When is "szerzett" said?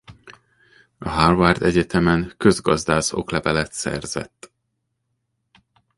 3.71-4.51